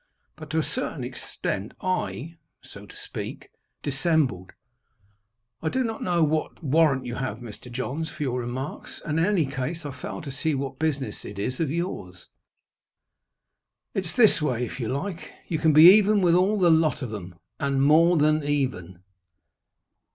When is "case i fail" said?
9.45-10.19